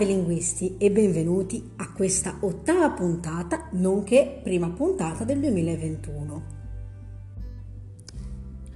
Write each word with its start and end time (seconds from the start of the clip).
Salve 0.00 0.14
linguisti 0.14 0.76
e 0.78 0.90
benvenuti 0.90 1.72
a 1.76 1.92
questa 1.92 2.38
ottava 2.40 2.88
puntata, 2.88 3.68
nonché 3.72 4.40
prima 4.42 4.70
puntata 4.70 5.24
del 5.24 5.40
2021. 5.40 6.42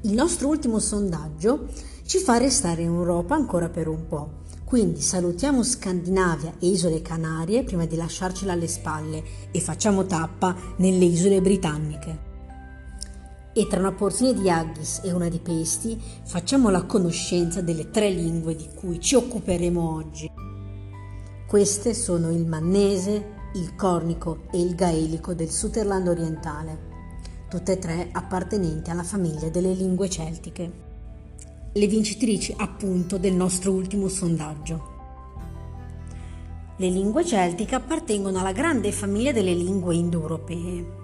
Il 0.02 0.12
nostro 0.12 0.48
ultimo 0.48 0.78
sondaggio 0.78 1.68
ci 2.04 2.18
fa 2.18 2.36
restare 2.36 2.82
in 2.82 2.88
Europa 2.88 3.34
ancora 3.34 3.70
per 3.70 3.88
un 3.88 4.06
po', 4.06 4.42
quindi 4.64 5.00
salutiamo 5.00 5.62
Scandinavia 5.62 6.56
e 6.58 6.66
Isole 6.66 7.00
Canarie 7.00 7.64
prima 7.64 7.86
di 7.86 7.96
lasciarcela 7.96 8.52
alle 8.52 8.68
spalle 8.68 9.22
e 9.50 9.60
facciamo 9.60 10.04
tappa 10.04 10.54
nelle 10.76 11.06
Isole 11.06 11.40
Britanniche. 11.40 12.32
E 13.54 13.66
tra 13.66 13.80
una 13.80 13.92
porzione 13.92 14.38
di 14.38 14.50
Haggis 14.50 15.00
e 15.02 15.10
una 15.10 15.30
di 15.30 15.38
Pesti 15.38 15.98
facciamo 16.24 16.68
la 16.68 16.82
conoscenza 16.82 17.62
delle 17.62 17.90
tre 17.90 18.10
lingue 18.10 18.54
di 18.54 18.68
cui 18.74 19.00
ci 19.00 19.14
occuperemo 19.14 19.94
oggi. 19.94 20.33
Queste 21.54 21.94
sono 21.94 22.32
il 22.32 22.44
mannese, 22.44 23.50
il 23.54 23.76
cornico 23.76 24.46
e 24.50 24.60
il 24.60 24.74
gaelico 24.74 25.34
del 25.34 25.50
Sutherland 25.50 26.08
orientale, 26.08 26.78
tutte 27.48 27.74
e 27.74 27.78
tre 27.78 28.08
appartenenti 28.10 28.90
alla 28.90 29.04
famiglia 29.04 29.48
delle 29.50 29.72
lingue 29.72 30.10
celtiche. 30.10 30.72
Le 31.72 31.86
vincitrici 31.86 32.52
appunto 32.58 33.18
del 33.18 33.34
nostro 33.34 33.70
ultimo 33.70 34.08
sondaggio. 34.08 34.82
Le 36.76 36.88
lingue 36.88 37.24
celtiche 37.24 37.76
appartengono 37.76 38.40
alla 38.40 38.50
grande 38.50 38.90
famiglia 38.90 39.30
delle 39.30 39.54
lingue 39.54 39.94
indoeuropee 39.94 41.03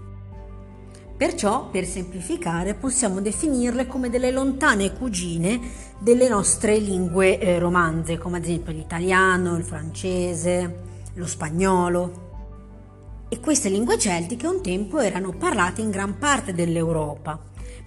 Perciò, 1.21 1.69
per 1.69 1.85
semplificare, 1.85 2.73
possiamo 2.73 3.21
definirle 3.21 3.87
come 3.87 4.09
delle 4.09 4.31
lontane 4.31 4.95
cugine 4.95 5.61
delle 5.99 6.31
nostre 6.31 6.79
lingue 6.79 7.39
eh, 7.39 7.59
romanze, 7.59 8.17
come 8.17 8.39
ad 8.39 8.45
esempio 8.45 8.73
l'italiano, 8.73 9.55
il 9.59 9.63
francese, 9.63 10.77
lo 11.13 11.27
spagnolo. 11.27 13.27
E 13.29 13.39
queste 13.39 13.69
lingue 13.69 13.99
celtiche 13.99 14.47
un 14.47 14.63
tempo 14.63 14.99
erano 14.99 15.37
parlate 15.37 15.83
in 15.83 15.91
gran 15.91 16.17
parte 16.17 16.55
dell'Europa, 16.55 17.39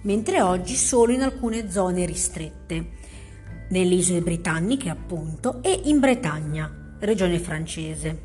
mentre 0.02 0.40
oggi 0.40 0.76
solo 0.76 1.10
in 1.10 1.22
alcune 1.22 1.68
zone 1.68 2.06
ristrette, 2.06 2.90
nelle 3.70 3.94
isole 3.94 4.20
britanniche 4.20 4.90
appunto 4.90 5.60
e 5.60 5.80
in 5.86 5.98
Bretagna, 5.98 6.94
regione 7.00 7.40
francese, 7.40 8.18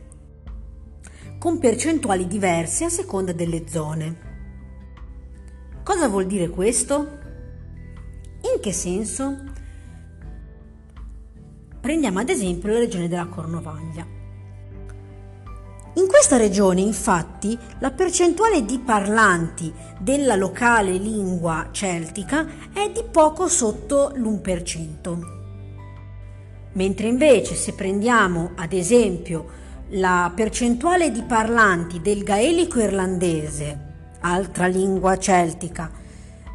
con 1.40 1.58
percentuali 1.58 2.28
diverse 2.28 2.86
a 2.86 2.90
seconda 2.90 3.32
delle 3.32 3.68
zone. 3.68 4.29
Cosa 5.84 6.08
vuol 6.08 6.26
dire 6.28 6.50
questo? 6.50 7.18
In 8.54 8.62
che 8.62 8.72
senso? 8.72 9.38
Prendiamo 11.80 12.20
ad 12.20 12.30
esempio 12.30 12.72
la 12.72 12.80
regione 12.80 13.08
della 13.08 13.28
Cornovaglia. 13.28 14.06
In 15.96 16.08
questa 16.08 16.38
regione, 16.38 16.82
infatti, 16.82 17.58
la 17.80 17.92
percentuale 17.92 18.64
di 18.64 18.80
parlanti 18.80 19.74
della 20.00 20.36
locale 20.36 20.92
lingua 20.92 21.70
celtica 21.72 22.48
è 22.72 22.92
di 22.92 23.04
poco 23.10 23.48
sotto 23.48 24.12
l'1%. 24.16 25.20
Mentre 26.74 27.08
invece 27.08 27.56
se 27.56 27.74
prendiamo 27.74 28.52
ad 28.56 28.74
esempio 28.74 29.58
la 29.94 30.32
percentuale 30.36 31.12
di 31.12 31.24
parlanti 31.24 32.00
del 32.00 32.24
gaelico 32.24 32.80
irlandese 32.80 33.88
altra 34.22 34.68
lingua 34.68 35.18
celtica, 35.18 35.92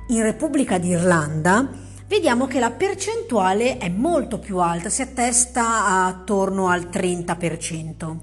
in 0.08 0.22
Repubblica 0.22 0.78
d'Irlanda, 0.78 1.66
vediamo 2.06 2.46
che 2.46 2.58
la 2.58 2.70
percentuale 2.70 3.78
è 3.78 3.88
molto 3.88 4.38
più 4.38 4.58
alta, 4.58 4.90
si 4.90 5.00
attesta 5.00 6.04
attorno 6.06 6.68
al 6.68 6.88
30%. 6.90 8.16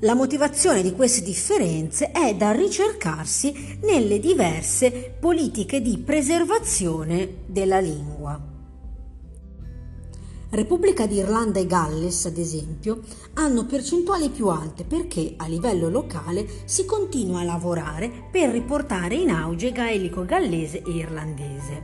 La 0.00 0.14
motivazione 0.14 0.82
di 0.82 0.92
queste 0.92 1.22
differenze 1.22 2.10
è 2.12 2.34
da 2.34 2.52
ricercarsi 2.52 3.78
nelle 3.82 4.20
diverse 4.20 5.16
politiche 5.18 5.80
di 5.80 5.98
preservazione 5.98 7.44
della 7.46 7.78
lingua. 7.78 8.55
Repubblica 10.56 11.06
d'Irlanda 11.06 11.60
e 11.60 11.66
Galles, 11.66 12.24
ad 12.24 12.38
esempio, 12.38 13.02
hanno 13.34 13.66
percentuali 13.66 14.30
più 14.30 14.48
alte 14.48 14.84
perché 14.84 15.34
a 15.36 15.46
livello 15.46 15.90
locale 15.90 16.48
si 16.64 16.86
continua 16.86 17.40
a 17.40 17.44
lavorare 17.44 18.10
per 18.30 18.48
riportare 18.48 19.16
in 19.16 19.28
auge 19.28 19.70
gaelico 19.70 20.24
gallese 20.24 20.82
e 20.82 20.90
irlandese. 20.92 21.82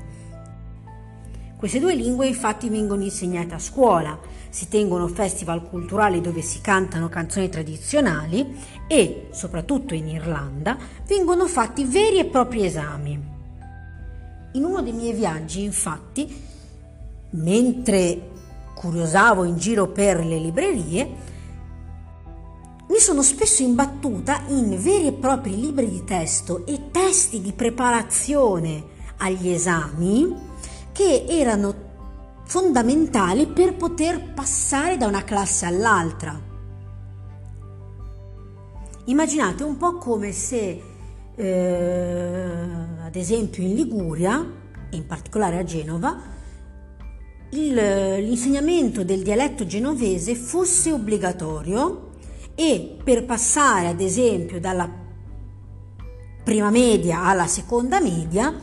Queste 1.59 1.81
due 1.81 1.95
lingue 1.95 2.27
infatti 2.27 2.71
vengono 2.71 3.03
insegnate 3.03 3.53
a 3.53 3.59
scuola, 3.59 4.19
si 4.49 4.67
tengono 4.69 5.07
festival 5.07 5.69
culturali 5.69 6.23
dove 6.23 6.41
si 6.41 6.63
cantano 6.63 7.11
canzoni 7.11 7.51
tradizionali 7.51 8.57
e, 8.89 9.29
soprattutto 9.33 9.93
in 9.93 10.09
Irlanda, 10.09 10.79
vengono 11.07 11.47
fatti 11.47 11.85
veri 11.85 12.21
e 12.21 12.25
propri 12.25 12.65
esami. 12.65 13.23
In 14.53 14.65
uno 14.65 14.81
dei 14.81 14.93
miei 14.95 15.13
viaggi, 15.13 15.63
infatti, 15.63 16.51
mentre 17.33 18.31
curiosavo 18.75 19.45
in 19.45 19.57
giro 19.57 19.89
per 19.89 20.25
le 20.25 20.39
librerie, 20.39 21.31
mi 22.89 22.99
sono 22.99 23.23
spesso 23.23 23.63
imbattuta 23.63 24.43
in 24.49 24.77
veri 24.81 25.07
e 25.07 25.13
propri 25.13 25.59
libri 25.59 25.89
di 25.89 26.05
testo 26.05 26.67
e 26.67 26.91
testi 26.91 27.41
di 27.41 27.53
preparazione 27.53 28.85
agli 29.19 29.49
esami 29.49 30.51
che 30.93 31.25
erano 31.27 31.75
fondamentali 32.45 33.47
per 33.47 33.77
poter 33.77 34.35
passare 34.35 34.99
da 34.99 35.07
una 35.07 35.25
classe 35.25 35.65
all'altra. 35.65 36.39
Immaginate 39.07 39.65
un 39.65 39.77
po' 39.79 39.97
come 39.97 40.33
se, 40.33 40.83
eh, 41.35 42.51
ad 43.05 43.17
esempio 43.17 43.63
in 43.63 43.75
Liguria, 43.75 44.47
in 44.91 45.07
particolare 45.07 45.59
a 45.59 45.65
Genova, 45.65 46.32
il, 47.53 47.75
l'insegnamento 47.75 49.05
del 49.05 49.23
dialetto 49.23 49.67
genovese 49.67 50.35
fosse 50.35 50.93
obbligatorio 50.93 52.11
e 52.55 52.97
per 53.03 53.25
passare 53.25 53.89
ad 53.89 54.01
esempio 54.01 54.61
dalla 54.61 54.91
prima 56.45 56.71
media 56.71 57.23
alla 57.25 57.47
seconda 57.47 58.01
media 58.01 58.55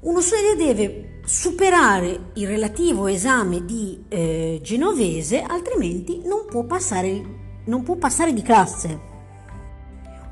uno 0.00 0.20
studente 0.20 0.64
deve 0.64 1.20
superare 1.24 2.30
il 2.34 2.46
relativo 2.46 3.06
esame 3.06 3.64
di 3.64 4.04
eh, 4.08 4.60
genovese 4.62 5.42
altrimenti 5.42 6.22
non 6.24 6.46
può 6.48 6.64
passare, 6.64 7.22
non 7.64 7.82
può 7.82 7.96
passare 7.96 8.32
di 8.32 8.42
classe. 8.42 9.14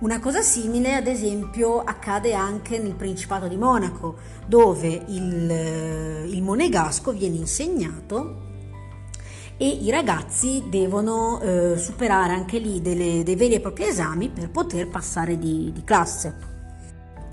Una 0.00 0.18
cosa 0.18 0.42
simile, 0.42 0.94
ad 0.94 1.06
esempio, 1.06 1.80
accade 1.80 2.34
anche 2.34 2.78
nel 2.78 2.94
Principato 2.94 3.46
di 3.46 3.56
Monaco, 3.56 4.16
dove 4.46 4.88
il, 4.88 5.50
eh, 5.50 6.24
il 6.26 6.42
monegasco 6.42 7.12
viene 7.12 7.36
insegnato 7.36 8.42
e 9.56 9.68
i 9.68 9.88
ragazzi 9.90 10.64
devono 10.68 11.40
eh, 11.40 11.78
superare 11.78 12.32
anche 12.32 12.58
lì 12.58 12.82
delle, 12.82 13.22
dei 13.22 13.36
veri 13.36 13.54
e 13.54 13.60
propri 13.60 13.84
esami 13.84 14.30
per 14.30 14.50
poter 14.50 14.88
passare 14.88 15.38
di, 15.38 15.70
di 15.72 15.84
classe. 15.84 16.52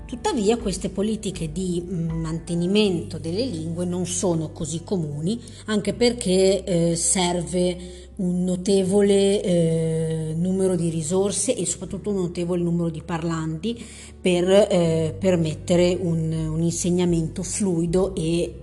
Tuttavia 0.06 0.56
queste 0.56 0.88
politiche 0.88 1.50
di 1.50 1.82
mm, 1.84 2.10
mantenimento 2.10 3.18
delle 3.18 3.44
lingue 3.44 3.84
non 3.84 4.06
sono 4.06 4.52
così 4.52 4.84
comuni, 4.84 5.42
anche 5.66 5.94
perché 5.94 6.62
eh, 6.62 6.96
serve 6.96 8.10
un 8.22 8.44
notevole 8.44 9.42
eh, 9.42 10.34
numero 10.36 10.76
di 10.76 10.88
risorse 10.90 11.56
e 11.56 11.66
soprattutto 11.66 12.10
un 12.10 12.16
notevole 12.16 12.62
numero 12.62 12.88
di 12.88 13.02
parlanti 13.02 13.84
per 14.20 14.48
eh, 14.48 15.14
permettere 15.18 15.96
un, 16.00 16.32
un, 16.32 16.62
insegnamento 16.62 17.42
fluido 17.42 18.14
e 18.14 18.60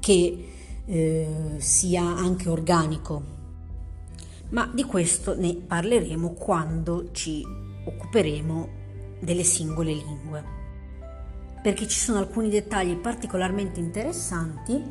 che 0.00 0.48
eh, 0.84 1.28
sia 1.58 2.02
anche 2.02 2.48
organico. 2.48 3.30
Ma 4.50 4.70
di 4.72 4.82
questo 4.82 5.36
ne 5.36 5.54
parleremo 5.54 6.32
quando 6.32 7.10
ci 7.12 7.42
occuperemo 7.84 8.80
delle 9.20 9.44
singole 9.44 9.92
lingue 9.92 10.60
perché 11.62 11.86
ci 11.86 12.00
sono 12.00 12.18
alcuni 12.18 12.50
dettagli 12.50 12.96
particolarmente 12.96 13.78
interessanti, 13.78 14.82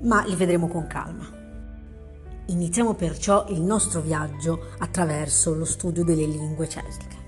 ma 0.00 0.24
li 0.26 0.34
vedremo 0.34 0.66
con 0.66 0.88
calma. 0.88 1.43
Iniziamo 2.46 2.92
perciò 2.92 3.46
il 3.48 3.62
nostro 3.62 4.02
viaggio 4.02 4.66
attraverso 4.78 5.54
lo 5.54 5.64
studio 5.64 6.04
delle 6.04 6.26
lingue 6.26 6.68
celtiche. 6.68 7.22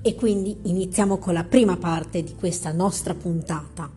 E 0.00 0.14
quindi 0.14 0.58
iniziamo 0.62 1.18
con 1.18 1.34
la 1.34 1.44
prima 1.44 1.76
parte 1.76 2.22
di 2.22 2.34
questa 2.34 2.72
nostra 2.72 3.14
puntata. 3.14 3.90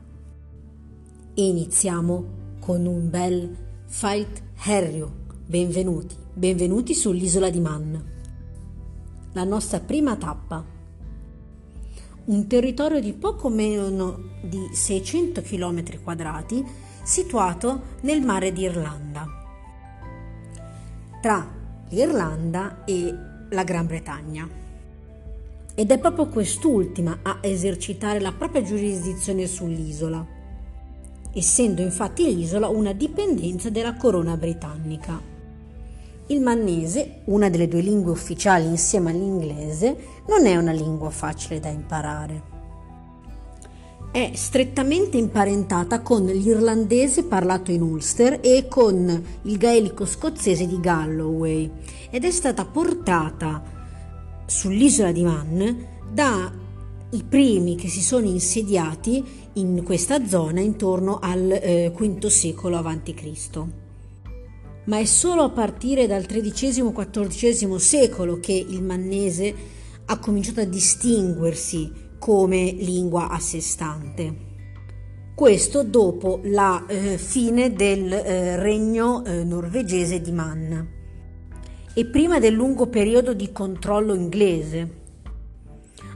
E 1.34 1.46
iniziamo 1.46 2.36
con 2.60 2.86
un 2.86 3.10
bel 3.10 3.67
Fight 3.90 4.44
Harry 4.66 5.02
benvenuti, 5.46 6.14
benvenuti 6.34 6.94
sull'isola 6.94 7.50
di 7.50 7.62
Man. 7.62 8.04
La 9.32 9.46
nostra 9.46 9.80
prima 9.80 10.18
tappa. 10.18 10.64
Un 12.26 12.48
territorio 12.48 13.00
di 13.00 13.14
poco 13.14 13.48
meno 13.48 14.20
di 14.42 14.68
600 14.74 15.42
km 15.42 16.04
quadrati 16.04 16.64
situato 17.02 17.82
nel 18.02 18.22
mare 18.22 18.52
d'Irlanda, 18.52 19.26
tra 21.22 21.50
l'Irlanda 21.88 22.84
e 22.84 23.16
la 23.50 23.64
Gran 23.64 23.88
Bretagna. 23.88 24.48
Ed 25.74 25.92
è 25.92 25.98
proprio 25.98 26.28
quest'ultima 26.28 27.20
a 27.24 27.40
esercitare 27.42 28.20
la 28.20 28.34
propria 28.34 28.62
giurisdizione 28.62 29.48
sull'isola 29.48 30.36
essendo 31.38 31.84
infatti 31.84 32.34
l'isola 32.34 32.68
una 32.68 32.94
dipendenza 32.94 33.70
della 33.70 33.96
corona 33.96 34.36
britannica. 34.36 35.22
Il 36.30 36.42
mannese, 36.42 37.22
una 37.26 37.48
delle 37.50 37.68
due 37.68 37.82
lingue 37.82 38.12
ufficiali 38.12 38.66
insieme 38.66 39.12
all'inglese, 39.12 39.96
non 40.28 40.48
è 40.48 40.56
una 40.56 40.72
lingua 40.72 41.12
facile 41.12 41.60
da 41.60 41.70
imparare. 41.70 42.56
È 44.12 44.32
strettamente 44.34 45.18
imparentata 45.18 46.02
con 46.02 46.26
l'irlandese 46.26 47.24
parlato 47.26 47.70
in 47.70 47.84
Ulster 47.84 48.40
e 48.42 48.68
con 48.68 49.24
il 49.44 49.58
gaelico 49.58 50.06
scozzese 50.06 50.66
di 50.66 50.80
Galloway 50.80 51.70
ed 52.10 52.26
è 52.26 52.32
stata 52.32 52.66
portata 52.66 53.62
sull'isola 54.48 55.12
di 55.12 55.24
Man 55.24 55.86
da 56.12 56.52
i 57.12 57.24
primi 57.24 57.76
che 57.76 57.88
si 57.90 58.02
sono 58.02 58.26
insediati 58.26 59.24
in 59.60 59.84
questa 59.84 60.26
zona 60.26 60.62
intorno 60.62 61.20
al 61.22 61.52
eh, 61.52 61.92
V 61.96 62.26
secolo 62.28 62.78
a.C. 62.78 63.64
Ma 64.86 65.00
è 65.00 65.06
solo 65.06 65.44
a 65.44 65.50
partire 65.50 66.08
dal 66.08 66.26
XIII-XIV 66.26 67.76
secolo 67.76 68.40
che 68.40 68.54
il 68.54 68.82
mannese 68.82 69.56
ha 70.06 70.18
cominciato 70.20 70.62
a 70.62 70.66
distinguersi 70.66 71.92
come 72.18 72.72
lingua 72.72 73.30
a 73.30 73.40
sé 73.40 73.60
stante. 73.60 74.46
Questo 75.36 75.84
dopo 75.84 76.40
la 76.44 76.86
eh, 76.88 77.18
fine 77.18 77.74
del 77.74 78.12
eh, 78.12 78.56
regno 78.56 79.24
eh, 79.26 79.44
norvegese 79.44 80.22
di 80.22 80.32
Man 80.32 80.96
e 81.94 82.06
prima 82.06 82.40
del 82.40 82.54
lungo 82.54 82.88
periodo 82.88 83.34
di 83.34 83.52
controllo 83.52 84.14
inglese 84.14 85.06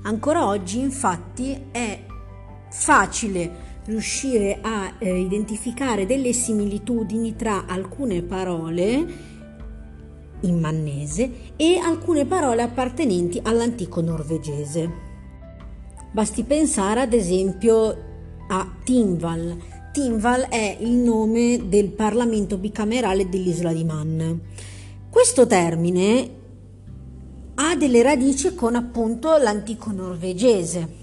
Ancora 0.04 0.48
oggi 0.48 0.80
infatti 0.80 1.66
è 1.72 2.06
facile 2.72 3.70
riuscire 3.86 4.60
a 4.62 4.94
eh, 4.98 5.20
identificare 5.20 6.06
delle 6.06 6.34
similitudini 6.34 7.36
tra 7.36 7.66
alcune 7.68 8.22
parole 8.22 9.30
in 10.42 10.60
mannese 10.60 11.54
e 11.56 11.78
alcune 11.78 12.26
parole 12.26 12.62
appartenenti 12.62 13.40
all'antico 13.44 14.02
norvegese. 14.02 15.10
Basti 16.12 16.44
pensare 16.44 17.02
ad 17.02 17.14
esempio 17.14 18.10
a 18.48 18.76
Timval. 18.84 19.58
Timval 19.92 20.48
è 20.50 20.78
il 20.80 20.92
nome 20.92 21.68
del 21.68 21.90
Parlamento 21.90 22.58
bicamerale 22.58 23.30
dell'isola 23.30 23.74
di 23.74 23.84
Man. 23.84 24.42
Questo 25.10 25.46
termine 25.46 26.30
ha 27.56 27.76
delle 27.76 28.02
radici 28.02 28.56
con 28.56 28.76
appunto 28.76 29.38
l'antico 29.38 29.92
norvegese. 29.92 31.01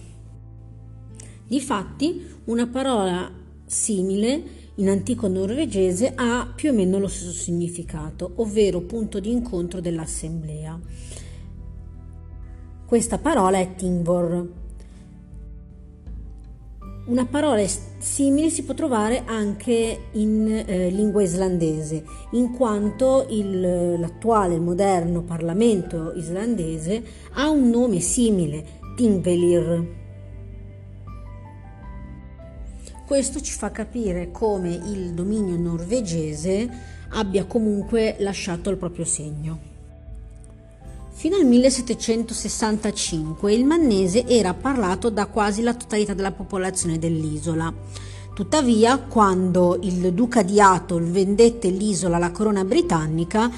Difatti, 1.48 2.26
una 2.44 2.66
parola 2.66 3.32
simile 3.64 4.42
in 4.74 4.90
antico 4.90 5.28
norvegese 5.28 6.12
ha 6.14 6.52
più 6.54 6.70
o 6.70 6.74
meno 6.74 6.98
lo 6.98 7.08
stesso 7.08 7.32
significato, 7.32 8.32
ovvero 8.36 8.82
punto 8.82 9.18
di 9.18 9.30
incontro 9.30 9.80
dell'assemblea. 9.80 10.78
Questa 12.84 13.16
parola 13.16 13.58
è 13.58 13.74
Tingvor. 13.74 14.48
Una 17.06 17.24
parola 17.24 17.64
simile 17.98 18.50
si 18.50 18.64
può 18.64 18.74
trovare 18.74 19.22
anche 19.24 20.00
in 20.12 20.64
eh, 20.66 20.90
lingua 20.90 21.22
islandese, 21.22 22.04
in 22.32 22.52
quanto 22.52 23.26
il, 23.30 23.98
l'attuale, 23.98 24.58
moderno 24.58 25.22
Parlamento 25.22 26.12
islandese 26.14 27.02
ha 27.32 27.48
un 27.48 27.70
nome 27.70 28.00
simile, 28.00 28.80
Tingvelir. 28.94 30.07
Questo 33.08 33.40
ci 33.40 33.56
fa 33.56 33.70
capire 33.70 34.30
come 34.30 34.68
il 34.68 35.14
dominio 35.14 35.56
norvegese 35.56 36.68
abbia 37.12 37.46
comunque 37.46 38.16
lasciato 38.18 38.68
il 38.68 38.76
proprio 38.76 39.06
segno. 39.06 39.58
Fino 41.12 41.36
al 41.36 41.46
1765 41.46 43.50
il 43.50 43.64
mannese 43.64 44.26
era 44.26 44.52
parlato 44.52 45.08
da 45.08 45.24
quasi 45.24 45.62
la 45.62 45.72
totalità 45.72 46.12
della 46.12 46.32
popolazione 46.32 46.98
dell'isola. 46.98 47.72
Tuttavia, 48.34 48.98
quando 48.98 49.78
il 49.80 50.12
duca 50.12 50.42
di 50.42 50.60
Atholl 50.60 51.10
vendette 51.10 51.70
l'isola 51.70 52.16
alla 52.16 52.30
corona 52.30 52.62
britannica, 52.62 53.50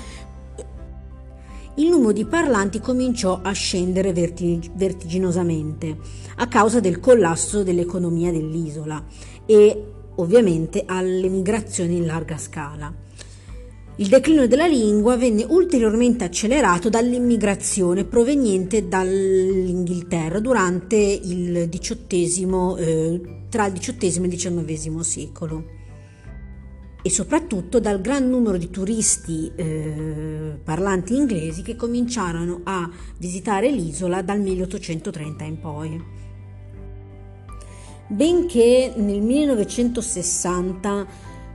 il 1.74 1.88
numero 1.88 2.12
di 2.12 2.24
parlanti 2.24 2.78
cominciò 2.78 3.40
a 3.42 3.50
scendere 3.50 4.12
vertig- 4.12 4.70
vertiginosamente 4.74 5.98
a 6.36 6.46
causa 6.46 6.78
del 6.78 7.00
collasso 7.00 7.64
dell'economia 7.64 8.30
dell'isola 8.30 9.04
e 9.46 9.84
ovviamente 10.16 10.84
alle 10.86 11.28
migrazioni 11.28 11.96
in 11.96 12.06
larga 12.06 12.36
scala. 12.36 12.92
Il 13.96 14.08
declino 14.08 14.46
della 14.46 14.66
lingua 14.66 15.16
venne 15.16 15.44
ulteriormente 15.46 16.24
accelerato 16.24 16.88
dall'immigrazione 16.88 18.04
proveniente 18.04 18.88
dall'Inghilterra 18.88 20.40
durante 20.40 20.96
il 20.96 21.68
XVIII, 21.68 22.74
eh, 22.78 23.20
tra 23.50 23.66
il 23.66 23.72
XVIII 23.74 24.22
e 24.22 24.26
il 24.26 24.34
XIX 24.34 25.00
secolo 25.00 25.78
e 27.02 27.10
soprattutto 27.10 27.80
dal 27.80 28.00
gran 28.00 28.28
numero 28.28 28.58
di 28.58 28.68
turisti 28.70 29.50
eh, 29.54 30.58
parlanti 30.62 31.16
inglesi 31.16 31.62
che 31.62 31.76
cominciarono 31.76 32.60
a 32.64 32.90
visitare 33.16 33.70
l'isola 33.70 34.22
dal 34.22 34.40
1830 34.40 35.44
in 35.44 35.58
poi. 35.58 36.19
Benché 38.12 38.92
nel 38.96 39.20
1960 39.20 41.06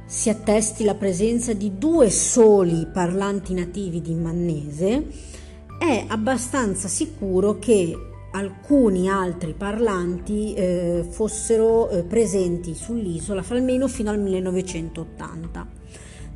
si 0.05 0.29
attesti 0.29 0.85
la 0.85 0.95
presenza 0.95 1.51
di 1.51 1.77
due 1.77 2.09
soli 2.09 2.87
parlanti 2.87 3.53
nativi 3.53 3.99
di 3.99 4.13
mannese, 4.13 5.05
è 5.77 6.05
abbastanza 6.07 6.87
sicuro 6.87 7.59
che 7.59 7.93
alcuni 8.31 9.09
altri 9.09 9.53
parlanti 9.53 10.53
eh, 10.53 11.05
fossero 11.09 11.89
eh, 11.89 12.03
presenti 12.03 12.73
sull'isola 12.73 13.43
almeno 13.49 13.89
fino 13.89 14.09
al 14.09 14.21
1980. 14.21 15.67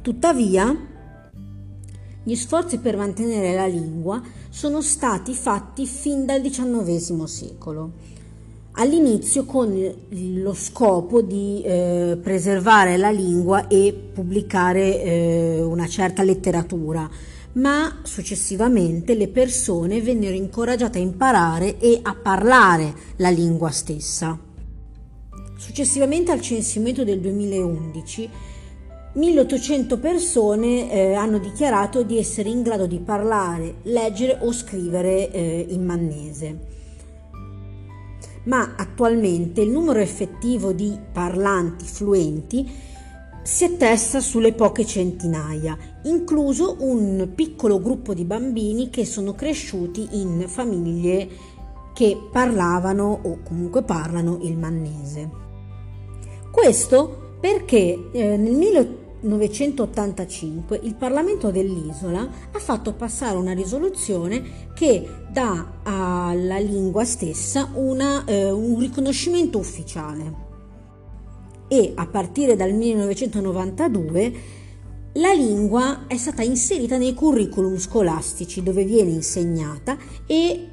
Tuttavia, 0.01 0.75
gli 2.21 2.35
sforzi 2.35 2.79
per 2.79 2.97
mantenere 2.97 3.53
la 3.53 3.67
lingua 3.67 4.21
sono 4.49 4.81
stati 4.81 5.33
fatti 5.33 5.85
fin 5.85 6.25
dal 6.25 6.41
XIX 6.41 7.23
secolo 7.23 8.17
all'inizio 8.79 9.43
con 9.43 9.77
lo 10.09 10.53
scopo 10.53 11.21
di 11.21 11.61
eh, 11.63 12.17
preservare 12.21 12.95
la 12.95 13.09
lingua 13.09 13.67
e 13.67 13.93
pubblicare 13.93 15.03
eh, 15.03 15.61
una 15.61 15.85
certa 15.87 16.23
letteratura, 16.23 17.09
ma 17.53 17.99
successivamente 18.03 19.15
le 19.15 19.27
persone 19.27 20.01
vennero 20.01 20.33
incoraggiate 20.33 20.97
a 20.97 21.01
imparare 21.01 21.77
e 21.77 21.99
a 22.01 22.15
parlare 22.15 22.93
la 23.17 23.29
lingua 23.29 23.69
stessa. 23.69 24.39
Successivamente 25.57 26.31
al 26.31 26.39
censimento 26.39 27.03
del 27.03 27.19
2011, 27.19 28.29
1800 29.11 29.97
persone 29.97 30.89
eh, 30.89 31.13
hanno 31.15 31.37
dichiarato 31.37 32.03
di 32.03 32.17
essere 32.17 32.47
in 32.47 32.61
grado 32.61 32.85
di 32.85 32.99
parlare, 32.99 33.75
leggere 33.83 34.37
o 34.39 34.53
scrivere 34.53 35.29
eh, 35.31 35.65
in 35.67 35.83
mannese 35.83 36.77
ma 38.49 38.73
attualmente 38.75 39.61
il 39.61 39.69
numero 39.69 39.99
effettivo 39.99 40.73
di 40.73 40.97
parlanti 41.13 41.85
fluenti 41.85 42.69
si 43.43 43.63
attesta 43.63 44.19
sulle 44.19 44.53
poche 44.53 44.85
centinaia, 44.85 45.77
incluso 46.03 46.77
un 46.79 47.31
piccolo 47.33 47.79
gruppo 47.79 48.13
di 48.13 48.25
bambini 48.25 48.89
che 48.89 49.05
sono 49.05 49.33
cresciuti 49.33 50.07
in 50.19 50.45
famiglie 50.47 51.29
che 51.93 52.17
parlavano 52.31 53.19
o 53.23 53.39
comunque 53.43 53.83
parlano 53.83 54.39
il 54.41 54.57
mannese. 54.57 55.29
Questo 56.51 57.37
perché 57.39 58.09
eh, 58.11 58.35
nel 58.35 58.53
1800 58.53 59.08
1985 59.21 60.79
il 60.83 60.95
Parlamento 60.95 61.51
dell'isola 61.51 62.27
ha 62.51 62.59
fatto 62.59 62.93
passare 62.93 63.37
una 63.37 63.53
risoluzione 63.53 64.71
che 64.73 65.07
dà 65.31 65.79
alla 65.83 66.57
lingua 66.59 67.03
stessa 67.05 67.69
una, 67.73 68.23
eh, 68.25 68.51
un 68.51 68.79
riconoscimento 68.79 69.57
ufficiale 69.57 70.47
e 71.67 71.91
a 71.95 72.07
partire 72.07 72.55
dal 72.55 72.73
1992 72.73 74.57
la 75.13 75.33
lingua 75.33 76.07
è 76.07 76.17
stata 76.17 76.41
inserita 76.41 76.97
nei 76.97 77.13
curriculum 77.13 77.77
scolastici 77.77 78.63
dove 78.63 78.83
viene 78.83 79.11
insegnata 79.11 79.97
e 80.25 80.67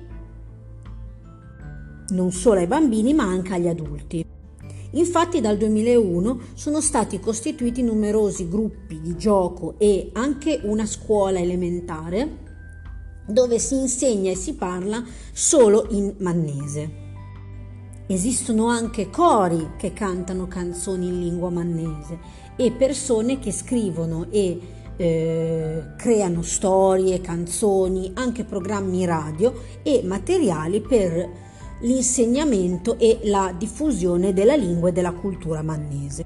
non 2.08 2.30
solo 2.32 2.60
ai 2.60 2.66
bambini 2.66 3.14
ma 3.14 3.24
anche 3.24 3.54
agli 3.54 3.68
adulti. 3.68 4.35
Infatti 4.96 5.42
dal 5.42 5.58
2001 5.58 6.40
sono 6.54 6.80
stati 6.80 7.20
costituiti 7.20 7.82
numerosi 7.82 8.48
gruppi 8.48 8.98
di 9.00 9.14
gioco 9.14 9.74
e 9.78 10.08
anche 10.14 10.60
una 10.62 10.86
scuola 10.86 11.38
elementare 11.38 12.44
dove 13.26 13.58
si 13.58 13.74
insegna 13.74 14.30
e 14.30 14.36
si 14.36 14.54
parla 14.54 15.04
solo 15.32 15.86
in 15.90 16.14
mannese. 16.20 17.04
Esistono 18.06 18.68
anche 18.68 19.10
cori 19.10 19.72
che 19.76 19.92
cantano 19.92 20.46
canzoni 20.46 21.08
in 21.08 21.20
lingua 21.20 21.50
mannese 21.50 22.18
e 22.56 22.70
persone 22.70 23.38
che 23.38 23.52
scrivono 23.52 24.28
e 24.30 24.58
eh, 24.96 25.82
creano 25.98 26.40
storie, 26.40 27.20
canzoni, 27.20 28.12
anche 28.14 28.44
programmi 28.44 29.04
radio 29.04 29.52
e 29.82 30.00
materiali 30.04 30.80
per 30.80 31.45
l'insegnamento 31.80 32.98
e 32.98 33.20
la 33.24 33.54
diffusione 33.56 34.32
della 34.32 34.54
lingua 34.56 34.88
e 34.88 34.92
della 34.92 35.12
cultura 35.12 35.62
mannese. 35.62 36.24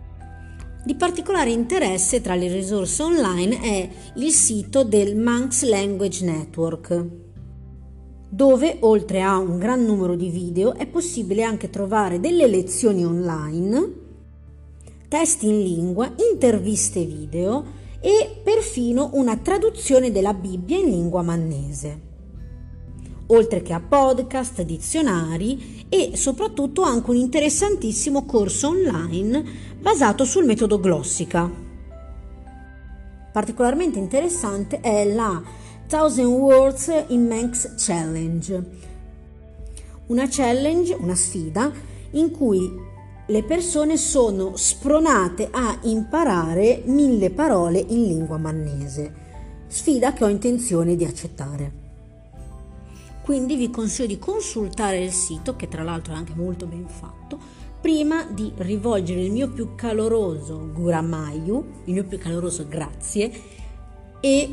Di 0.85 0.95
particolare 0.95 1.51
interesse 1.51 2.21
tra 2.21 2.35
le 2.35 2.51
risorse 2.53 3.03
online 3.03 3.61
è 3.61 3.89
il 4.17 4.31
sito 4.31 4.85
del 4.85 5.17
Manx 5.17 5.65
Language 5.65 6.25
Network, 6.25 7.07
dove 8.29 8.77
oltre 8.81 9.23
a 9.23 9.37
un 9.39 9.59
gran 9.59 9.85
numero 9.85 10.15
di 10.15 10.31
video 10.31 10.75
è 10.75 10.87
possibile 10.87 11.43
anche 11.43 11.69
trovare 11.69 12.21
delle 12.21 12.47
lezioni 12.47 13.05
online, 13.05 13.93
testi 15.09 15.49
in 15.49 15.61
lingua, 15.61 16.13
interviste 16.33 17.05
video 17.05 17.79
e 18.01 18.41
perfino 18.43 19.11
una 19.15 19.37
traduzione 19.37 20.11
della 20.11 20.33
Bibbia 20.33 20.79
in 20.79 20.89
lingua 20.89 21.23
mannese 21.23 22.09
oltre 23.31 23.63
che 23.63 23.73
a 23.73 23.81
podcast, 23.81 24.63
dizionari 24.63 25.87
e 25.89 26.13
soprattutto 26.15 26.83
anche 26.83 27.11
un 27.11 27.17
interessantissimo 27.17 28.25
corso 28.25 28.69
online 28.69 29.45
basato 29.79 30.25
sul 30.25 30.45
metodo 30.45 30.79
glossica. 30.79 31.51
Particolarmente 33.33 33.99
interessante 33.99 34.81
è 34.81 35.05
la 35.05 35.43
Thousand 35.87 36.29
Words 36.29 37.05
in 37.09 37.27
Manx 37.27 37.75
Challenge, 37.77 38.65
una 40.07 40.27
challenge, 40.29 40.95
una 40.95 41.15
sfida 41.15 41.71
in 42.13 42.31
cui 42.33 42.89
le 43.27 43.45
persone 43.45 43.97
sono 43.97 44.57
spronate 44.57 45.49
a 45.53 45.79
imparare 45.83 46.83
mille 46.87 47.31
parole 47.31 47.79
in 47.79 48.03
lingua 48.03 48.39
mannese, 48.39 49.15
sfida 49.69 50.13
che 50.13 50.25
ho 50.25 50.29
intenzione 50.29 50.97
di 50.97 51.05
accettare. 51.05 51.80
Quindi 53.31 53.55
vi 53.55 53.71
consiglio 53.71 54.09
di 54.09 54.19
consultare 54.19 55.05
il 55.05 55.13
sito, 55.13 55.55
che 55.55 55.69
tra 55.69 55.85
l'altro 55.85 56.13
è 56.13 56.17
anche 56.17 56.35
molto 56.35 56.67
ben 56.67 56.89
fatto, 56.89 57.39
prima 57.81 58.25
di 58.25 58.53
rivolgere 58.57 59.21
il 59.21 59.31
mio 59.31 59.49
più 59.49 59.77
caloroso 59.77 60.69
Guramayu, 60.73 61.83
il 61.85 61.93
mio 61.93 62.05
più 62.07 62.19
caloroso 62.19 62.67
grazie 62.67 63.31
e 64.19 64.53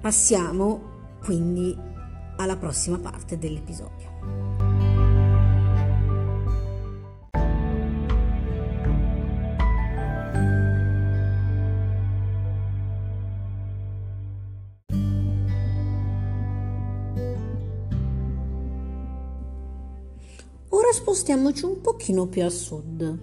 passiamo 0.00 1.16
quindi 1.20 1.76
alla 2.36 2.56
prossima 2.56 3.00
parte 3.00 3.36
dell'episodio. 3.36 4.47
Spostiamoci 21.08 21.64
un 21.64 21.80
pochino 21.80 22.26
più 22.26 22.44
a 22.44 22.50
sud, 22.50 23.18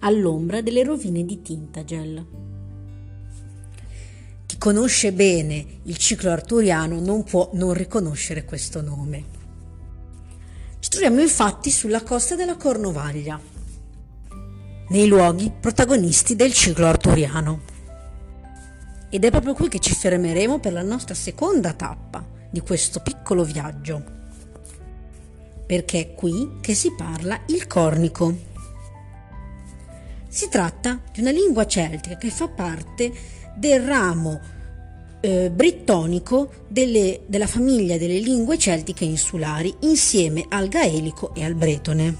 all'ombra 0.00 0.60
delle 0.60 0.82
rovine 0.82 1.24
di 1.24 1.42
Tintagel. 1.42 2.26
Chi 4.46 4.58
conosce 4.58 5.12
bene 5.12 5.64
il 5.84 5.96
ciclo 5.96 6.32
arturiano 6.32 6.98
non 6.98 7.22
può 7.22 7.50
non 7.52 7.72
riconoscere 7.72 8.44
questo 8.44 8.80
nome. 8.82 9.24
Ci 10.80 10.88
troviamo 10.90 11.20
infatti 11.20 11.70
sulla 11.70 12.02
costa 12.02 12.34
della 12.34 12.56
Cornovaglia, 12.56 13.40
nei 14.88 15.06
luoghi 15.06 15.52
protagonisti 15.52 16.34
del 16.34 16.52
ciclo 16.52 16.86
arturiano. 16.86 17.60
Ed 19.08 19.24
è 19.24 19.30
proprio 19.30 19.54
qui 19.54 19.68
che 19.68 19.78
ci 19.78 19.94
fermeremo 19.94 20.58
per 20.58 20.72
la 20.72 20.82
nostra 20.82 21.14
seconda 21.14 21.74
tappa 21.74 22.26
di 22.50 22.58
questo 22.58 22.98
piccolo 22.98 23.44
viaggio 23.44 24.18
perché 25.70 26.00
è 26.00 26.14
qui 26.14 26.56
che 26.60 26.74
si 26.74 26.92
parla 26.96 27.42
il 27.46 27.68
cornico. 27.68 28.34
Si 30.26 30.48
tratta 30.48 31.00
di 31.12 31.20
una 31.20 31.30
lingua 31.30 31.64
celtica 31.64 32.16
che 32.16 32.28
fa 32.28 32.48
parte 32.48 33.12
del 33.54 33.80
ramo 33.80 34.40
eh, 35.20 35.48
brittonico 35.48 36.64
delle, 36.66 37.20
della 37.26 37.46
famiglia 37.46 37.98
delle 37.98 38.18
lingue 38.18 38.58
celtiche 38.58 39.04
insulari 39.04 39.72
insieme 39.82 40.44
al 40.48 40.66
gaelico 40.66 41.32
e 41.36 41.44
al 41.44 41.54
bretone. 41.54 42.16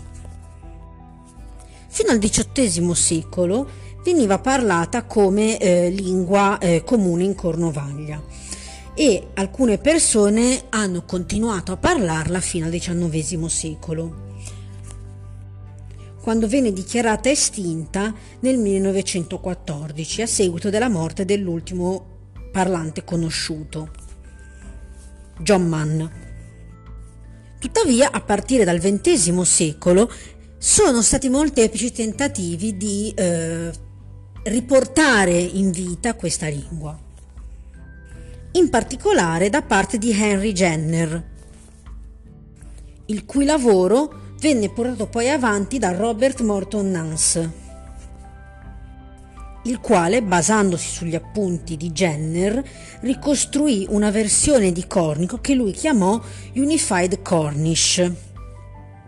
Fino 1.88 2.12
al 2.12 2.21
XVIII 2.21 2.95
secolo 2.95 3.69
veniva 4.04 4.38
parlata 4.38 5.02
come 5.07 5.59
eh, 5.59 5.90
lingua 5.90 6.57
eh, 6.59 6.85
comune 6.85 7.25
in 7.25 7.35
Cornovaglia 7.35 8.23
e 8.94 9.28
alcune 9.35 9.78
persone 9.78 10.64
hanno 10.70 11.04
continuato 11.04 11.73
a 11.73 11.76
parlarla 11.76 12.40
fino 12.40 12.66
al 12.66 12.73
XIX 12.73 13.47
secolo, 13.47 14.28
quando 16.20 16.49
venne 16.49 16.73
dichiarata 16.73 17.30
estinta 17.30 18.14
nel 18.40 18.59
1914 18.59 20.23
a 20.23 20.26
seguito 20.26 20.70
della 20.70 20.88
morte 20.88 21.25
dell'ultimo 21.25 22.18
parlante 22.52 23.04
conosciuto, 23.04 23.90
John 25.38 25.66
Mann. 25.66 26.04
Tuttavia, 27.59 28.11
a 28.11 28.20
partire 28.20 28.64
dal 28.64 28.80
XX 28.80 29.40
secolo 29.42 30.11
sono 30.59 31.00
stati 31.02 31.28
molteplici 31.28 31.92
tentativi 31.92 32.76
di 32.76 33.12
eh, 33.14 33.70
riportare 34.42 35.38
in 35.38 35.70
vita 35.70 36.14
questa 36.14 36.49
lingua 36.49 37.09
in 38.52 38.69
particolare 38.69 39.49
da 39.49 39.62
parte 39.62 39.97
di 39.97 40.11
Henry 40.11 40.52
Jenner, 40.52 41.25
il 43.07 43.25
cui 43.25 43.45
lavoro 43.45 44.35
venne 44.40 44.71
portato 44.71 45.07
poi 45.07 45.28
avanti 45.30 45.78
da 45.78 45.92
Robert 45.92 46.40
Morton 46.40 46.90
Nance, 46.90 47.69
il 49.64 49.78
quale, 49.78 50.23
basandosi 50.23 50.88
sugli 50.88 51.14
appunti 51.14 51.76
di 51.76 51.92
Jenner, 51.92 52.62
ricostruì 53.00 53.87
una 53.90 54.11
versione 54.11 54.73
di 54.73 54.87
cornico 54.87 55.38
che 55.38 55.54
lui 55.54 55.73
chiamò 55.73 56.21
Unified 56.54 57.23
Cornish, 57.23 58.11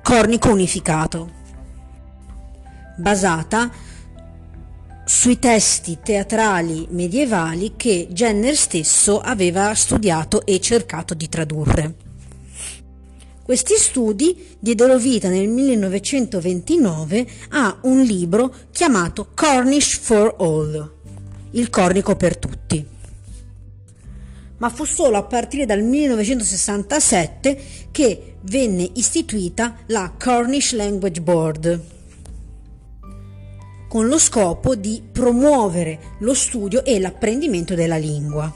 cornico 0.03 0.51
unificato, 0.51 1.31
basata 2.97 3.71
sui 5.05 5.39
testi 5.39 5.99
teatrali 6.03 6.87
medievali 6.91 7.73
che 7.77 8.09
Jenner 8.11 8.57
stesso 8.57 9.21
aveva 9.21 9.75
studiato 9.75 10.47
e 10.47 10.61
cercato 10.61 11.15
di 11.15 11.29
tradurre. 11.29 11.95
Questi 13.43 13.75
studi 13.77 14.57
diedero 14.59 14.97
vita 14.99 15.29
nel 15.29 15.49
1929 15.49 17.27
a 17.51 17.79
un 17.83 18.01
libro 18.03 18.55
chiamato 18.71 19.31
Cornish 19.35 19.99
for 19.99 20.37
All, 20.39 20.93
il 21.51 21.69
cornico 21.69 22.15
per 22.15 22.37
tutti. 22.37 22.87
Ma 24.59 24.69
fu 24.71 24.85
solo 24.85 25.17
a 25.17 25.25
partire 25.25 25.67
dal 25.67 25.83
1967 25.83 27.63
che 27.91 28.35
venne 28.43 28.89
istituita 28.95 29.79
la 29.87 30.13
Cornish 30.17 30.73
Language 30.75 31.21
Board 31.21 31.81
con 33.93 34.09
lo 34.09 34.19
scopo 34.19 34.75
di 34.75 35.03
promuovere 35.13 36.15
lo 36.21 36.33
studio 36.33 36.83
e 36.83 36.99
l'apprendimento 36.99 37.75
della 37.75 37.99
lingua. 37.99 38.51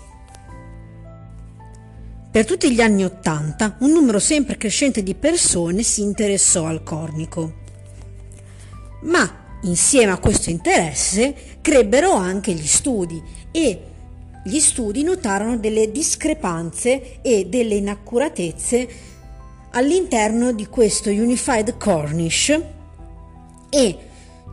Per 2.31 2.47
tutti 2.47 2.73
gli 2.73 2.81
anni 2.81 3.05
Ottanta 3.05 3.77
un 3.81 3.91
numero 3.91 4.19
sempre 4.19 4.57
crescente 4.57 5.03
di 5.03 5.15
persone 5.15 5.83
si 5.83 6.01
interessò 6.01 6.65
al 6.65 6.83
cornico. 6.83 7.53
Ma 9.03 9.59
insieme 9.65 10.13
a 10.13 10.19
questo 10.19 10.49
interesse 10.49 11.35
crebbero 11.61 12.13
anche 12.13 12.55
gli 12.55 12.67
studi 12.67 13.23
e 13.51 13.81
gli 14.43 14.59
studi 14.59 15.03
notarono 15.03 15.59
delle 15.59 15.93
discrepanze 15.93 17.21
e 17.21 17.45
delle 17.45 17.75
inaccuratezze 17.75 18.89
all'interno 19.73 20.53
di 20.53 20.65
questo 20.69 21.11
Unified 21.11 21.77
Cornish 21.77 22.59
e 23.69 23.99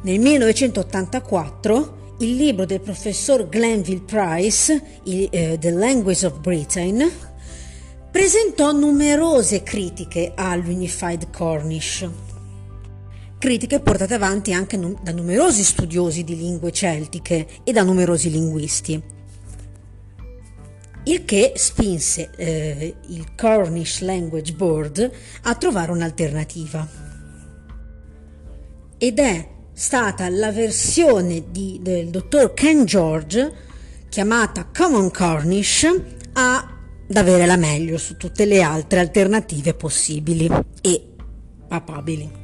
nel 0.04 0.20
1984 0.20 2.16
il 2.20 2.36
libro 2.36 2.66
del 2.66 2.82
professor 2.82 3.48
Glenville 3.48 4.02
Price, 4.02 5.00
eh, 5.04 5.58
The 5.60 5.72
Language 5.72 6.26
of 6.26 6.40
Britain, 6.40 7.10
presentò 8.12 8.72
numerose 8.72 9.64
critiche 9.64 10.34
all'Unified 10.36 11.30
Cornish. 11.32 12.10
Critiche 13.38 13.80
portate 13.80 14.14
avanti 14.14 14.54
anche 14.54 14.78
da 15.02 15.12
numerosi 15.12 15.64
studiosi 15.64 16.24
di 16.24 16.36
lingue 16.36 16.72
celtiche 16.72 17.48
e 17.64 17.72
da 17.72 17.84
numerosi 17.84 18.30
linguisti. 18.30 19.02
Il 21.06 21.26
che 21.26 21.54
spinse 21.56 22.30
eh, 22.36 22.96
il 23.08 23.36
Cornish 23.36 24.02
Language 24.02 24.54
Board 24.54 25.12
a 25.44 25.56
trovare 25.56 25.92
un'alternativa. 25.92 26.88
Ed 28.98 29.20
è 29.20 29.52
stata 29.74 30.30
la 30.30 30.52
versione 30.52 31.46
di, 31.50 31.80
del 31.82 32.10
dottor 32.10 32.54
Ken 32.54 32.86
George, 32.86 33.52
chiamata 34.08 34.68
Common 34.72 35.10
Cornish, 35.10 35.88
ad 36.34 37.16
avere 37.16 37.46
la 37.46 37.58
meglio 37.58 37.98
su 37.98 38.16
tutte 38.16 38.46
le 38.46 38.62
altre 38.62 39.00
alternative 39.00 39.74
possibili 39.74 40.50
e 40.82 41.08
papabili. 41.68 42.42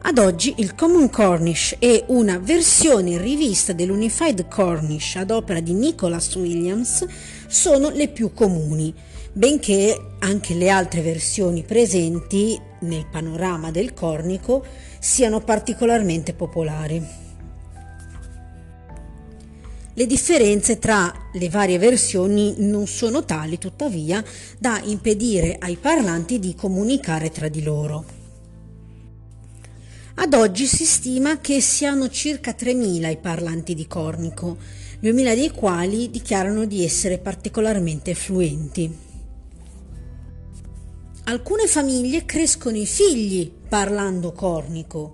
Ad 0.00 0.16
oggi 0.16 0.54
il 0.58 0.74
Common 0.74 1.10
Cornish 1.10 1.76
è 1.78 2.04
una 2.06 2.38
versione 2.38 3.18
rivista 3.18 3.74
dell'Unified 3.74 4.48
Cornish 4.48 5.16
ad 5.16 5.30
opera 5.30 5.60
di 5.60 5.74
Nicholas 5.74 6.34
Williams 6.36 7.04
sono 7.46 7.90
le 7.90 8.08
più 8.08 8.32
comuni, 8.32 8.94
benché 9.32 10.14
anche 10.20 10.54
le 10.54 10.70
altre 10.70 11.02
versioni 11.02 11.62
presenti 11.62 12.58
nel 12.80 13.06
panorama 13.10 13.70
del 13.70 13.92
cornico 13.92 14.64
siano 14.98 15.40
particolarmente 15.40 16.34
popolari. 16.34 17.26
Le 19.98 20.06
differenze 20.06 20.78
tra 20.78 21.12
le 21.32 21.48
varie 21.48 21.76
versioni 21.76 22.54
non 22.58 22.86
sono 22.86 23.24
tali, 23.24 23.58
tuttavia, 23.58 24.22
da 24.56 24.80
impedire 24.84 25.56
ai 25.58 25.76
parlanti 25.76 26.38
di 26.38 26.54
comunicare 26.54 27.30
tra 27.30 27.48
di 27.48 27.62
loro. 27.64 28.04
Ad 30.14 30.34
oggi 30.34 30.66
si 30.66 30.84
stima 30.84 31.40
che 31.40 31.60
siano 31.60 32.08
circa 32.08 32.52
3.000 32.52 33.10
i 33.10 33.16
parlanti 33.16 33.74
di 33.74 33.86
cornico, 33.88 34.56
2.000 35.02 35.34
dei 35.34 35.50
quali 35.50 36.10
dichiarano 36.10 36.64
di 36.64 36.84
essere 36.84 37.18
particolarmente 37.18 38.14
fluenti. 38.14 39.07
Alcune 41.28 41.66
famiglie 41.66 42.24
crescono 42.24 42.78
i 42.78 42.86
figli 42.86 43.52
parlando 43.68 44.32
cornico, 44.32 45.12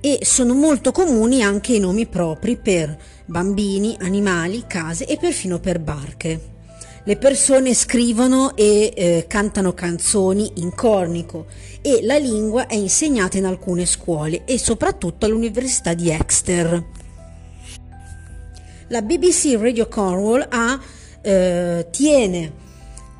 e 0.00 0.20
sono 0.22 0.54
molto 0.54 0.92
comuni 0.92 1.42
anche 1.42 1.74
i 1.74 1.78
nomi 1.78 2.06
propri 2.06 2.56
per 2.56 2.98
bambini, 3.26 3.98
animali, 4.00 4.64
case 4.66 5.04
e 5.04 5.18
perfino 5.18 5.60
per 5.60 5.78
barche. 5.78 6.52
Le 7.04 7.16
persone 7.18 7.74
scrivono 7.74 8.56
e 8.56 8.90
eh, 8.96 9.26
cantano 9.28 9.74
canzoni 9.74 10.52
in 10.56 10.74
cornico 10.74 11.44
e 11.82 12.00
la 12.02 12.16
lingua 12.16 12.66
è 12.66 12.76
insegnata 12.76 13.36
in 13.36 13.44
alcune 13.44 13.84
scuole 13.84 14.46
e 14.46 14.58
soprattutto 14.58 15.26
all'Università 15.26 15.92
di 15.92 16.08
Exeter. 16.08 16.82
La 18.88 19.02
BBC 19.02 19.54
Radio 19.60 19.86
Cornwall 19.86 20.46
ha, 20.48 20.80
eh, 21.20 21.86
tiene 21.90 22.62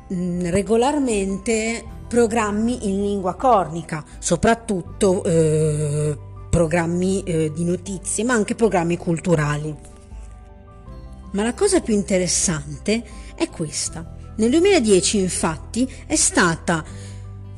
regolarmente 0.07 1.83
programmi 2.07 2.87
in 2.87 3.01
lingua 3.01 3.35
cornica, 3.35 4.03
soprattutto 4.19 5.23
eh, 5.23 6.17
programmi 6.49 7.23
eh, 7.23 7.51
di 7.53 7.63
notizie, 7.63 8.23
ma 8.23 8.33
anche 8.33 8.55
programmi 8.55 8.97
culturali. 8.97 9.75
Ma 11.31 11.43
la 11.43 11.53
cosa 11.53 11.81
più 11.81 11.93
interessante 11.93 13.03
è 13.35 13.49
questa. 13.49 14.15
Nel 14.37 14.49
2010 14.49 15.19
infatti 15.19 15.89
è 16.05 16.15
stata 16.15 16.83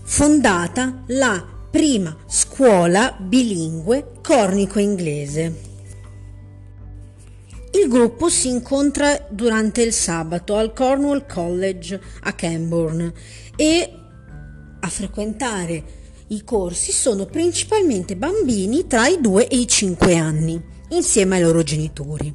fondata 0.03 1.03
la 1.07 1.43
prima 1.69 2.15
scuola 2.25 3.15
bilingue 3.19 4.13
cornico-inglese. 4.23 5.66
Il 7.79 7.89
gruppo 7.89 8.27
si 8.27 8.47
incontra 8.47 9.23
durante 9.29 9.83
il 9.83 9.93
sabato 9.93 10.55
al 10.55 10.73
Cornwall 10.73 11.27
College 11.27 12.01
a 12.21 12.33
Camborne 12.33 13.13
e 13.55 13.93
a 14.79 14.87
frequentare 14.87 15.83
i 16.29 16.43
corsi 16.43 16.91
sono 16.91 17.27
principalmente 17.27 18.15
bambini 18.15 18.87
tra 18.87 19.05
i 19.05 19.21
2 19.21 19.47
e 19.47 19.57
i 19.57 19.67
5 19.67 20.15
anni, 20.17 20.59
insieme 20.89 21.35
ai 21.35 21.43
loro 21.43 21.61
genitori. 21.61 22.33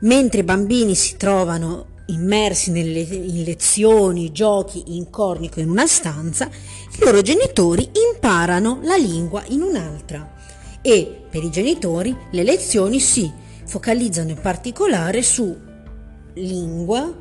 Mentre 0.00 0.40
i 0.40 0.44
bambini 0.44 0.94
si 0.94 1.16
trovano 1.16 1.86
immersi 2.08 2.70
nelle, 2.70 3.00
in 3.00 3.42
lezioni, 3.44 4.30
giochi 4.30 4.94
in 4.96 5.08
cornico 5.08 5.60
in 5.60 5.70
una 5.70 5.86
stanza, 5.86 6.46
i 6.46 7.02
loro 7.02 7.22
genitori 7.22 7.88
imparano 8.12 8.80
la 8.82 8.96
lingua 8.96 9.42
in 9.48 9.62
un'altra 9.62 10.36
e 10.82 11.24
per 11.30 11.42
i 11.44 11.50
genitori 11.50 12.14
le 12.30 12.42
lezioni 12.42 13.00
si 13.00 13.39
focalizzano 13.70 14.30
in 14.30 14.40
particolare 14.40 15.22
su 15.22 15.56
lingua 16.34 17.16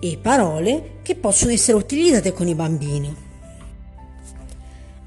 e 0.00 0.18
parole 0.20 1.00
che 1.02 1.16
possono 1.16 1.52
essere 1.52 1.76
utilizzate 1.76 2.32
con 2.32 2.48
i 2.48 2.54
bambini. 2.54 3.14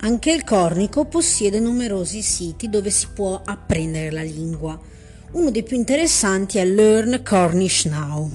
Anche 0.02 0.32
il 0.32 0.44
Cornico 0.44 1.06
possiede 1.06 1.60
numerosi 1.60 2.22
siti 2.22 2.70
dove 2.70 2.92
si 2.92 3.08
può 3.16 3.42
apprendere 3.44 4.12
la 4.12 4.22
lingua. 4.22 4.80
Uno 5.32 5.50
dei 5.50 5.64
più 5.64 5.76
interessanti 5.76 6.60
è 6.60 6.66
Learn 6.66 7.24
Cornish 7.28 7.86
Now, 7.86 8.30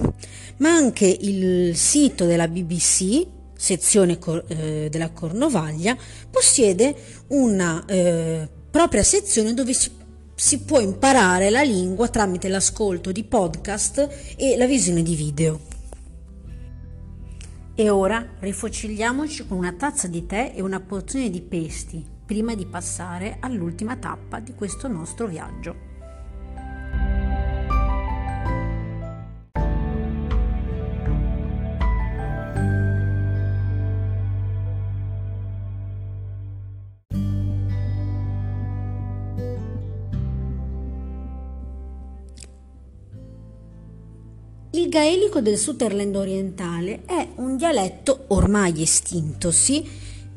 ma 0.57 0.71
anche 0.71 1.05
il 1.07 1.73
sito 1.77 2.25
della 2.25 2.49
BBC, 2.49 3.25
sezione 3.55 4.19
eh, 4.47 4.87
della 4.91 5.11
Cornovaglia, 5.11 5.95
possiede 6.29 6.93
una 7.27 7.85
eh, 7.85 8.45
propria 8.69 9.03
sezione 9.03 9.53
dove 9.53 9.73
si, 9.73 9.89
si 10.43 10.59
può 10.65 10.81
imparare 10.81 11.49
la 11.49 11.61
lingua 11.61 12.09
tramite 12.09 12.49
l'ascolto 12.49 13.13
di 13.13 13.23
podcast 13.23 14.35
e 14.35 14.57
la 14.57 14.65
visione 14.65 15.01
di 15.01 15.15
video. 15.15 15.61
E 17.73 17.89
ora 17.89 18.27
rifocilliamoci 18.39 19.47
con 19.47 19.57
una 19.57 19.71
tazza 19.71 20.09
di 20.09 20.25
tè 20.25 20.51
e 20.53 20.61
una 20.61 20.81
porzione 20.81 21.29
di 21.29 21.39
pesti 21.39 22.05
prima 22.25 22.55
di 22.55 22.65
passare 22.65 23.37
all'ultima 23.39 23.95
tappa 23.95 24.41
di 24.41 24.53
questo 24.53 24.89
nostro 24.89 25.27
viaggio. 25.27 25.92
Gaelico 44.93 45.41
del 45.41 45.57
Sutherland 45.57 46.15
orientale 46.15 47.01
è 47.07 47.29
un 47.37 47.57
dialetto 47.57 48.25
ormai 48.27 48.79
estintosi 48.83 49.83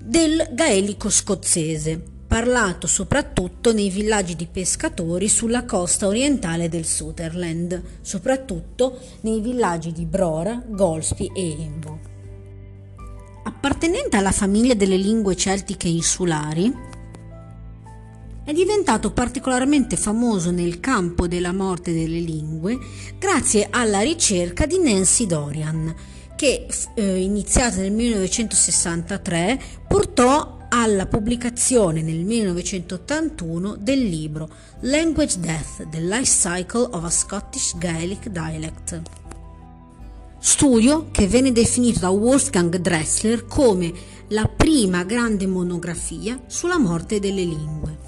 del 0.03 0.49
gaelico 0.53 1.11
scozzese, 1.11 2.03
parlato 2.27 2.87
soprattutto 2.87 3.75
nei 3.75 3.91
villaggi 3.91 4.35
di 4.35 4.49
pescatori 4.51 5.29
sulla 5.29 5.67
costa 5.67 6.07
orientale 6.07 6.71
del 6.71 6.87
Sutherland, 6.87 7.83
soprattutto 8.01 8.99
nei 9.21 9.43
villaggi 9.43 9.93
di 9.93 10.07
Brora, 10.07 10.63
Golspi 10.67 11.31
e 11.35 11.51
Embo. 11.61 11.99
Appartenente 13.45 14.17
alla 14.17 14.33
famiglia 14.33 14.73
delle 14.73 14.97
lingue 14.97 15.37
celtiche 15.37 15.89
insulari, 15.89 16.73
è 18.47 18.53
diventato 18.53 19.11
particolarmente 19.11 19.97
famoso 19.97 20.53
nel 20.53 20.79
campo 20.79 21.27
della 21.27 21.53
morte 21.53 21.93
delle 21.93 22.21
lingue 22.21 22.79
grazie 23.19 23.67
alla 23.69 24.03
ricerca 24.03 24.67
di 24.67 24.79
Nancy 24.79 25.27
Dorian, 25.27 25.93
che 26.37 26.69
eh, 26.95 27.17
iniziata 27.17 27.79
nel 27.79 27.91
1963 27.91 29.61
portò 29.89 30.59
alla 30.69 31.07
pubblicazione 31.07 32.03
nel 32.03 32.25
1981 32.25 33.79
del 33.81 34.05
libro 34.05 34.49
Language 34.83 35.41
Death, 35.41 35.89
The 35.91 36.01
Life 36.01 36.49
Cycle 36.49 36.89
of 36.93 37.03
a 37.03 37.11
Scottish 37.11 37.77
Gaelic 37.77 38.29
Dialect. 38.29 39.03
Studio 40.39 41.09
che 41.11 41.27
venne 41.27 41.51
definito 41.51 41.99
da 41.99 42.11
Wolfgang 42.11 42.77
Dressler 42.77 43.45
come 43.47 43.93
la 44.29 44.47
prima 44.47 45.03
grande 45.03 45.49
monografia 45.49 46.41
sulla 46.47 46.79
morte 46.79 47.19
delle 47.19 47.43
lingue. 47.43 48.06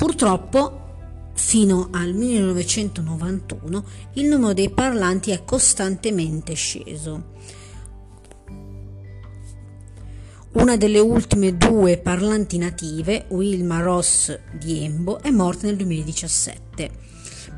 Purtroppo, 0.00 1.28
fino 1.34 1.90
al 1.92 2.14
1991, 2.14 3.84
il 4.14 4.28
numero 4.28 4.54
dei 4.54 4.70
parlanti 4.70 5.30
è 5.30 5.44
costantemente 5.44 6.54
sceso. 6.54 7.32
Una 10.52 10.78
delle 10.78 11.00
ultime 11.00 11.54
due 11.54 11.98
parlanti 11.98 12.56
native, 12.56 13.26
Wilma 13.28 13.82
Ross 13.82 14.40
di 14.58 14.82
Embo, 14.82 15.20
è 15.20 15.28
morta 15.28 15.66
nel 15.66 15.76
2017, 15.76 16.90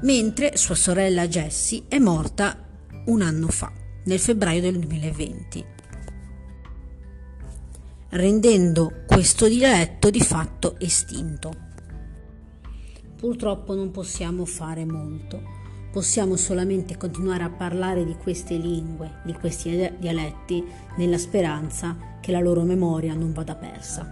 mentre 0.01 0.57
sua 0.57 0.75
sorella 0.75 1.29
Jessie 1.29 1.85
è 1.87 2.01
morta 2.01 2.59
un 3.07 3.23
anno 3.23 3.47
fa, 3.47 3.71
nel 4.07 4.19
febbraio 4.19 4.61
del 4.61 4.81
2020, 4.81 5.65
rendendo 8.09 9.05
questo 9.07 9.47
dialetto 9.47 10.11
di 10.11 10.21
fatto 10.21 10.75
estinto. 10.81 11.71
Purtroppo 13.23 13.77
non 13.77 13.93
possiamo 13.93 14.45
fare 14.45 14.85
molto 14.85 15.61
Possiamo 15.93 16.37
solamente 16.37 16.97
continuare 16.97 17.43
a 17.43 17.51
parlare 17.51 18.07
di 18.07 18.17
queste 18.17 18.57
lingue, 18.57 19.21
di 19.25 19.35
questi 19.35 19.93
dialetti, 19.99 20.65
nella 20.97 21.19
speranza 21.19 22.19
che 22.19 22.33
la 22.33 22.41
loro 22.41 22.63
memoria 22.63 23.13
non 23.13 23.35
vada 23.35 23.55
persa. 23.55 24.11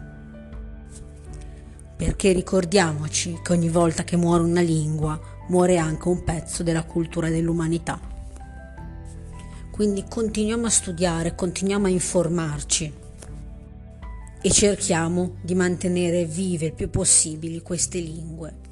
Perché 1.96 2.32
ricordiamoci 2.32 3.40
che 3.42 3.52
ogni 3.54 3.70
volta 3.70 4.04
che 4.04 4.18
muore 4.18 4.42
una 4.42 4.60
lingua 4.60 5.18
muore 5.48 5.78
anche 5.78 6.06
un 6.08 6.22
pezzo 6.22 6.62
della 6.62 6.84
cultura 6.84 7.30
dell'umanità. 7.30 7.98
Quindi 9.70 10.04
continuiamo 10.06 10.66
a 10.66 10.70
studiare, 10.70 11.34
continuiamo 11.34 11.86
a 11.86 11.90
informarci 11.90 12.92
e 14.42 14.50
cerchiamo 14.50 15.36
di 15.40 15.54
mantenere 15.54 16.26
vive 16.26 16.66
il 16.66 16.74
più 16.74 16.90
possibile 16.90 17.62
queste 17.62 18.00
lingue. 18.00 18.68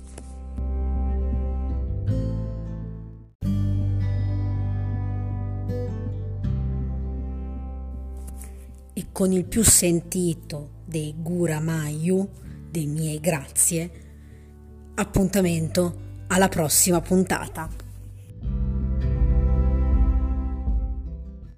Con 9.18 9.32
il 9.32 9.46
più 9.46 9.64
sentito 9.64 10.82
dei 10.84 11.12
Guramayu, 11.18 12.30
dei 12.70 12.86
miei 12.86 13.18
grazie, 13.18 13.90
appuntamento 14.94 16.22
alla 16.28 16.46
prossima 16.46 17.00
puntata. 17.00 17.87